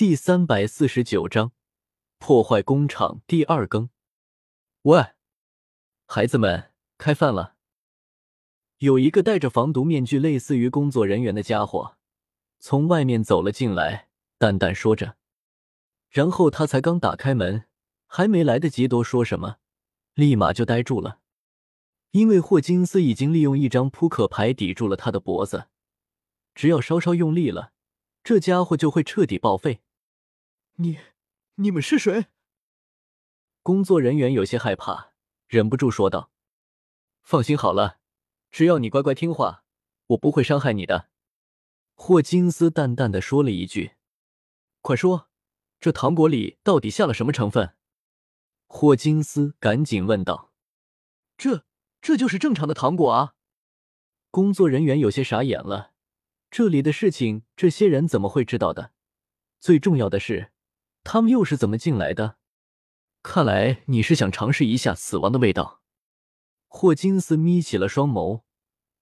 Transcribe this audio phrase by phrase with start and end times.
[0.00, 1.52] 第三百四十九章
[2.16, 3.90] 破坏工厂第二更。
[4.84, 5.08] 喂，
[6.06, 7.56] 孩子们，开饭了！
[8.78, 11.98] 有一个戴着防毒面具、类似于工作人员的家伙
[12.58, 14.08] 从外面走了进来，
[14.38, 15.18] 淡淡说着。
[16.08, 17.66] 然后他才刚打开门，
[18.06, 19.56] 还没来得及多说什么，
[20.14, 21.18] 立马就呆住了，
[22.12, 25.68] 因为霍金斯已经利用一张扑克牌抵住了他的脖子，
[26.54, 27.74] 只要稍稍用力了，
[28.24, 29.82] 这家伙就会彻底报废。
[30.82, 30.98] 你，
[31.56, 32.28] 你们是谁？
[33.62, 35.12] 工作人员有些害怕，
[35.46, 36.30] 忍不住说道
[37.20, 37.98] ：“放心好了，
[38.50, 39.62] 只要你乖乖听话，
[40.06, 41.10] 我不会伤害你的。”
[41.92, 43.96] 霍金斯淡淡的说了一句
[44.80, 45.28] ：“快说，
[45.78, 47.74] 这糖果里到底下了什么成分？”
[48.66, 50.50] 霍金斯赶紧问道
[51.36, 51.66] ：“这，
[52.00, 53.34] 这就是正常的糖果啊！”
[54.32, 55.92] 工作人员有些傻眼了，
[56.50, 58.92] 这里的事情，这些人怎么会知道的？
[59.58, 60.52] 最重要的是。
[61.12, 62.36] 他们又是怎么进来的？
[63.20, 65.82] 看来你是想尝试一下死亡的味道。
[66.68, 68.42] 霍金斯眯起了双眸，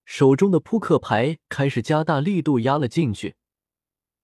[0.06, 3.36] 手中的扑克牌开始加大力度压了进去。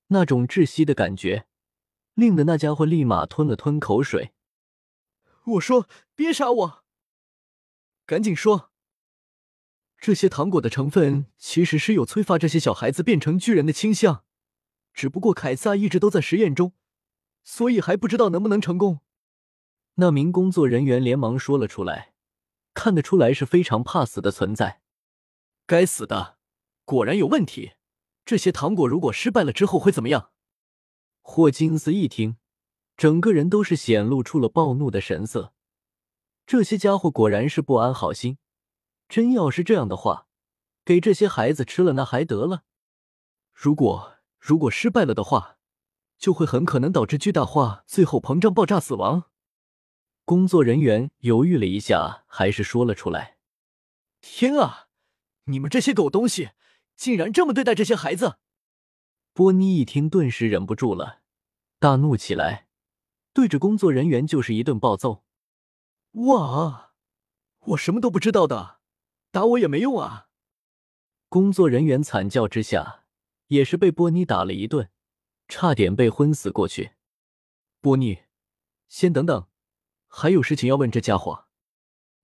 [0.07, 1.47] 那种窒息的感觉，
[2.15, 4.33] 令得那家伙立马吞了吞口水。
[5.45, 6.85] 我说：“别杀我！”
[8.07, 8.71] 赶紧说。
[9.99, 14.25] 这些糖果的成分其实是有催发这些小孩子变成巨人的倾向，
[14.95, 16.73] 只不过凯撒一直都在实验中。
[17.45, 19.01] 所以还不知道能不能成功。
[19.97, 22.15] 那名工作人员连忙说了出来，
[22.73, 24.81] 看得出来是非常怕死的存在。
[25.67, 26.39] 该死的，
[26.85, 27.75] 果然有问题。
[28.25, 30.31] 这些糖果如果失败了之后会怎么样？
[31.21, 32.39] 霍金斯一听，
[32.97, 35.53] 整个人都是显露出了暴怒的神色。
[36.47, 38.39] 这些家伙果然是不安好心。
[39.09, 40.27] 真要是这样的话，
[40.85, 42.65] 给这些孩子吃了那还得了？
[43.53, 45.59] 如果如果失败了的话。
[46.25, 49.25] 就会很可能导致巨大化，最后膨胀爆炸死亡。
[50.25, 53.37] 工作人员犹豫了一下，还是说了出来
[54.23, 54.89] ：“天啊，
[55.45, 56.53] 你们这些狗东西，
[56.97, 58.39] 竟然这么对待这些孩子！”
[59.35, 61.21] 波妮一听，顿时忍不住了，
[61.79, 62.69] 大怒起来，
[63.35, 65.25] 对着工作人员就是一顿暴揍。
[66.13, 66.95] 哇，
[67.67, 68.79] 我什么都不知道的，
[69.31, 70.29] 打我也没用啊！
[71.29, 73.05] 工作人员惨叫之下，
[73.49, 74.89] 也是被波妮打了一顿。
[75.49, 76.93] 差点被昏死过去，
[77.81, 78.21] 波尼，
[78.89, 79.49] 先等等，
[80.07, 81.47] 还有事情要问这家伙。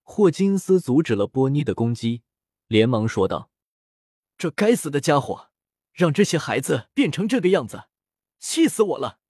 [0.03, 2.23] 霍金斯阻止了波尼的攻击，
[2.67, 3.51] 连忙说道
[4.37, 5.51] ：“这该死的家伙，
[5.93, 7.85] 让这些孩子变成这个样子，
[8.39, 9.21] 气死我了！”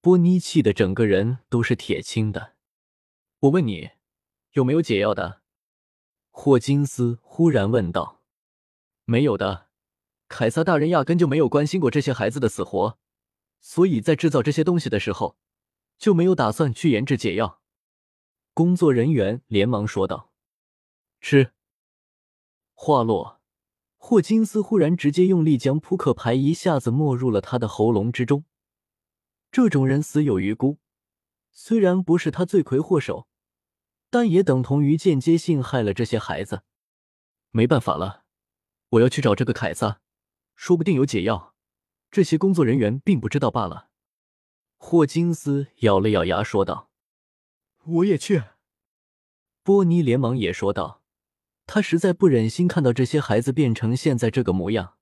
[0.00, 2.54] 波尼气的整个人都是铁青的。
[3.40, 3.90] 我问你，
[4.52, 5.42] 有没有解药的？
[6.30, 8.22] 霍金斯忽然问道
[9.04, 9.66] ：“没有的。”
[10.28, 12.98] 凯撒大人压根就没有关心过这些孩子的死活，
[13.60, 15.36] 所以在制造这些东西的时候，
[15.98, 17.60] 就没有打算去研制解药。
[18.52, 20.30] 工作人员连忙说道
[21.20, 21.52] ：“吃。”
[22.74, 23.40] 话落，
[23.96, 28.44] 霍金斯忽然直接用力将扑克牌一下子没入了他的喉咙之中。
[29.50, 30.78] 这种人死有余辜，
[31.50, 33.26] 虽然不是他罪魁祸首，
[34.10, 36.62] 但也等同于间接性害了这些孩子。
[37.50, 38.24] 没办法了，
[38.90, 40.00] 我要去找这个凯撒。
[40.58, 41.54] 说不定有解药，
[42.10, 43.90] 这些工作人员并不知道罢了。
[44.76, 46.90] 霍金斯咬了咬牙说道
[47.86, 48.42] ：“我也去。”
[49.62, 51.04] 波尼连忙也说道
[51.64, 54.96] ：“他实在不忍心看到这些孩子变成现在这个模样。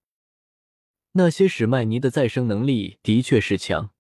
[1.13, 3.95] 那些史迈尼的再生能力的确是强，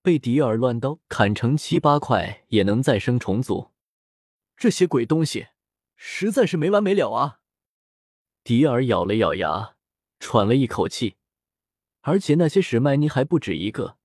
[0.00, 3.72] 被迪尔乱刀砍成七八块也能再生重组。
[4.56, 5.48] 这些鬼东西
[5.96, 7.40] 实在是没完没了啊！”
[8.42, 9.74] 迪尔咬了咬牙。
[10.18, 11.16] 喘了一口气，
[12.00, 13.98] 而且那些史迈尼还不止一个，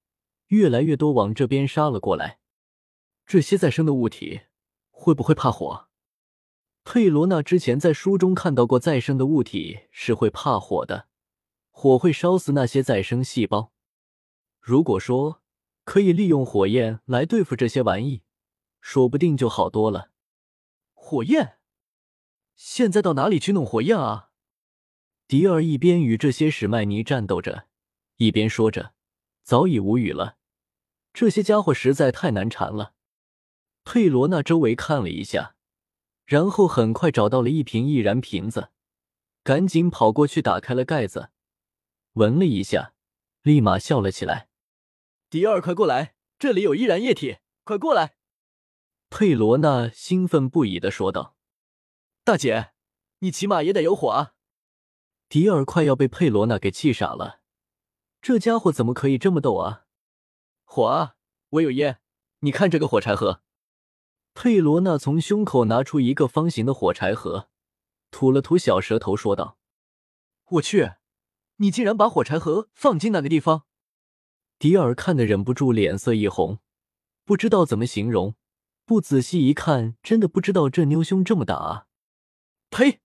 [0.48, 2.40] 越来越多往这边杀了过来。
[3.26, 4.42] 这些再生的物体
[4.92, 5.88] 会不会怕火？
[6.84, 11.08] 佩罗娜之前在书中看到过，再生的物体是会怕火的，
[11.72, 13.72] 火会烧死那些再生细胞。
[14.60, 15.42] 如果说
[15.86, 18.24] 可以利用火焰来对付这些玩意，
[18.82, 20.12] 说不定就好多了。
[20.94, 21.58] 火焰？
[22.56, 24.32] 现在到哪里去弄火焰啊？
[25.28, 27.68] 迪尔一边与这些史迈尼战斗着，
[28.18, 28.94] 一边说着，
[29.42, 30.38] 早已无语了。
[31.14, 32.94] 这些家伙实在太难缠了。
[33.84, 35.56] 佩罗娜周围看了一下，
[36.26, 38.72] 然后很快找到了一瓶易燃瓶子，
[39.44, 41.30] 赶紧跑过去打开了盖子，
[42.14, 42.94] 闻了一下，
[43.42, 44.48] 立马笑了起来
[45.30, 48.16] ：“迪尔，快过来，这里有易燃液体，快过来！”
[49.10, 51.36] 佩罗娜兴奋不已的说道
[52.24, 52.72] ：“大姐，
[53.20, 54.34] 你起码也得有火啊！”
[55.34, 57.40] 迪尔快要被佩罗娜给气傻了，
[58.22, 59.86] 这家伙怎么可以这么逗啊？
[60.64, 61.16] 火啊！
[61.50, 61.98] 我有烟，
[62.42, 63.42] 你看这个火柴盒。
[64.36, 67.50] 佩罗娜从胸口拿出一个方形的火柴盒，
[68.12, 69.58] 吐了吐小舌头，说道
[70.52, 70.92] ：“我去，
[71.56, 73.64] 你竟然把火柴盒放进那个地方！”
[74.60, 76.60] 迪尔看得忍不住脸色一红，
[77.26, 78.36] 不知道怎么形容。
[78.86, 81.88] 不仔细一看，真的不知道这妞胸这么大啊！
[82.70, 83.00] 呸！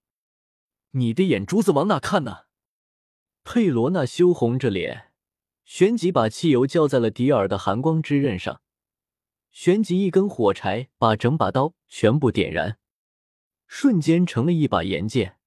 [0.93, 2.47] 你的眼珠子往哪看呢？
[3.45, 5.13] 佩罗娜羞红着脸，
[5.65, 8.63] 旋即把汽油浇在了迪尔的寒光之刃上，
[9.51, 12.79] 旋即一根火柴把整把刀全部点燃，
[13.67, 15.39] 瞬间成了一把岩剑，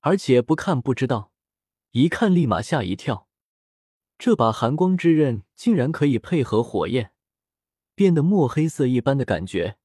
[0.00, 1.32] 而且不看不知道，
[1.90, 3.28] 一看立马吓一跳。
[4.18, 7.12] 这把寒光之刃竟然可以配合火焰。
[7.94, 9.78] 变得墨黑色一般的感觉，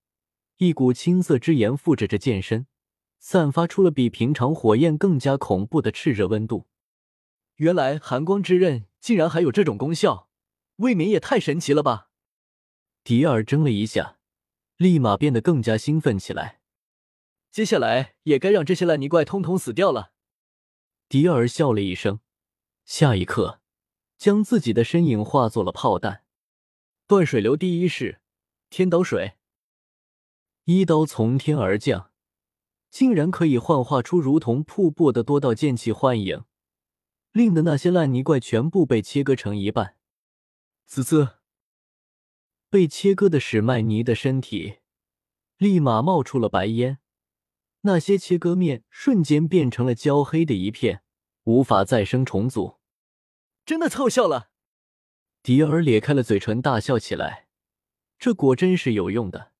[0.58, 2.68] 一股青色之炎附着着剑身，
[3.26, 6.68] 散发出了比平常火焰更加恐怖的炽热温度。
[7.56, 10.28] 原来寒光之刃竟然还有这种功效，
[10.76, 12.10] 未免也太神奇了吧！
[13.02, 14.18] 迪尔怔了一下，
[14.76, 16.60] 立马变得更加兴奋起来。
[17.50, 20.12] 接下来也该让这些烂泥怪通通死掉了。
[21.08, 22.20] 迪尔笑了一声，
[22.84, 23.62] 下一刻，
[24.18, 26.26] 将自己的身影化作了炮弹。
[27.08, 28.20] 断水流第一式，
[28.70, 29.36] 天刀水。
[30.66, 32.12] 一刀从天而降，
[32.94, 36.44] 竟然可以幻化出如同瀑布的多道剑气幻影，
[37.32, 39.98] 令的那些烂泥怪全部被切割成一半。
[40.86, 41.40] 滋滋，
[42.70, 44.76] 被切割的史麦尼的身体
[45.58, 47.00] 立马冒出了白烟，
[47.82, 51.02] 那些切割面瞬间变成了焦黑的一片，
[51.46, 52.78] 无法再生重组。
[53.66, 54.52] 真的凑效了。
[55.42, 57.48] 迪尔咧开了嘴唇，大笑起来。
[58.20, 59.53] 这果真是有用的，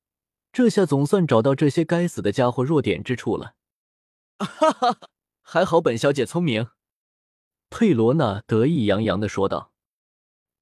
[0.54, 3.56] 这下总算找到这些该死的家伙弱点之处了。
[4.38, 5.00] 哈哈，
[5.42, 6.68] 还好本小姐聪明。
[7.72, 9.74] 佩罗娜得意洋洋的说道。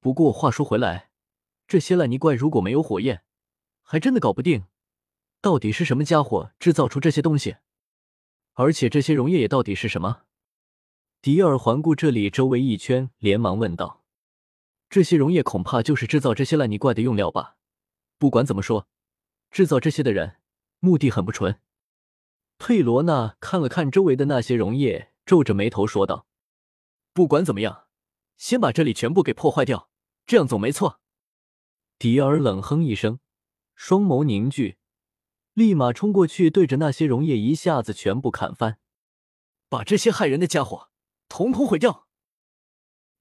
[0.00, 1.10] 不过话说回来，
[1.68, 3.22] 这些烂泥怪如果没有火焰，
[3.82, 4.64] 还真的搞不定，
[5.42, 7.58] 到底是什么家伙制造出这些东西？
[8.54, 10.22] 而且这些溶液也到底是什么？
[11.20, 14.02] 迪尔环顾这里周围一圈，连忙问道。
[14.88, 17.56] 这些溶液恐怕就是制造这些烂泥怪的用料吧。
[18.18, 18.88] 不管怎么说，
[19.52, 20.38] 制造这些的人
[20.80, 21.60] 目的很不纯。
[22.58, 26.26] 佩罗娜看了看周围的那些溶液，皱着眉头说道
[27.12, 27.86] ：“不管怎么样，
[28.38, 29.90] 先把这里全部给破坏掉，
[30.24, 31.00] 这样总没错。”
[31.98, 33.20] 迪尔冷哼一声，
[33.74, 34.78] 双眸凝聚，
[35.52, 38.78] 立马冲过去，对着那些溶液一下子全部砍翻，
[39.68, 40.88] 把这些害人的家伙
[41.28, 42.08] 统统毁掉。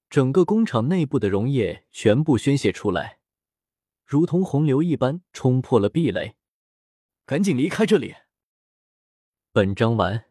[0.09, 3.20] 整个工厂内部的溶液全部宣泄出来，
[4.11, 6.35] 如同洪流一般冲破了壁垒。
[7.25, 8.13] 赶紧离开这里！
[9.53, 10.30] 本章完。